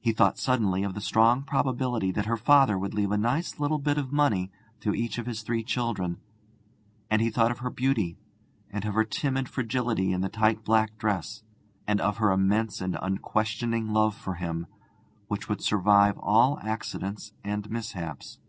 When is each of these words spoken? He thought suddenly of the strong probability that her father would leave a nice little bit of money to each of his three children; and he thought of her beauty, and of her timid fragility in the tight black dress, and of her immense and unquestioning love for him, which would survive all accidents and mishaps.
He 0.00 0.10
thought 0.10 0.38
suddenly 0.38 0.82
of 0.82 0.94
the 0.94 1.00
strong 1.00 1.44
probability 1.44 2.10
that 2.10 2.26
her 2.26 2.36
father 2.36 2.76
would 2.76 2.94
leave 2.94 3.12
a 3.12 3.16
nice 3.16 3.60
little 3.60 3.78
bit 3.78 3.96
of 3.96 4.10
money 4.10 4.50
to 4.80 4.92
each 4.92 5.18
of 5.18 5.26
his 5.26 5.42
three 5.42 5.62
children; 5.62 6.18
and 7.08 7.22
he 7.22 7.30
thought 7.30 7.52
of 7.52 7.60
her 7.60 7.70
beauty, 7.70 8.18
and 8.72 8.84
of 8.84 8.94
her 8.94 9.04
timid 9.04 9.48
fragility 9.48 10.12
in 10.12 10.20
the 10.20 10.28
tight 10.28 10.64
black 10.64 10.98
dress, 10.98 11.44
and 11.86 12.00
of 12.00 12.16
her 12.16 12.32
immense 12.32 12.80
and 12.80 12.98
unquestioning 13.00 13.92
love 13.92 14.16
for 14.16 14.34
him, 14.34 14.66
which 15.28 15.48
would 15.48 15.60
survive 15.62 16.18
all 16.18 16.58
accidents 16.64 17.32
and 17.44 17.70
mishaps. 17.70 18.40